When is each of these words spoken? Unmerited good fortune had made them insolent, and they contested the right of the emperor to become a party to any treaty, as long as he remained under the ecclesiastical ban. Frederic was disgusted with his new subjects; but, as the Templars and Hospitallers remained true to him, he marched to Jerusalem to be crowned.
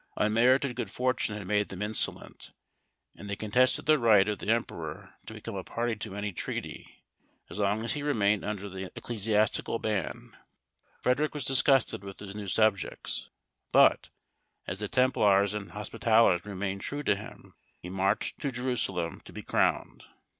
Unmerited 0.17 0.75
good 0.75 0.89
fortune 0.89 1.37
had 1.37 1.45
made 1.45 1.69
them 1.69 1.83
insolent, 1.83 2.53
and 3.15 3.29
they 3.29 3.35
contested 3.35 3.85
the 3.85 3.99
right 3.99 4.27
of 4.27 4.39
the 4.39 4.47
emperor 4.49 5.13
to 5.27 5.33
become 5.35 5.53
a 5.53 5.63
party 5.63 5.95
to 5.95 6.15
any 6.15 6.31
treaty, 6.31 7.03
as 7.51 7.59
long 7.59 7.85
as 7.85 7.93
he 7.93 8.01
remained 8.01 8.43
under 8.43 8.67
the 8.67 8.91
ecclesiastical 8.95 9.77
ban. 9.77 10.35
Frederic 11.03 11.35
was 11.35 11.45
disgusted 11.45 12.03
with 12.03 12.19
his 12.19 12.33
new 12.33 12.47
subjects; 12.47 13.29
but, 13.71 14.09
as 14.65 14.79
the 14.79 14.87
Templars 14.87 15.53
and 15.53 15.69
Hospitallers 15.73 16.47
remained 16.47 16.81
true 16.81 17.03
to 17.03 17.15
him, 17.15 17.53
he 17.77 17.87
marched 17.87 18.39
to 18.41 18.51
Jerusalem 18.51 19.21
to 19.25 19.31
be 19.31 19.43
crowned. 19.43 20.05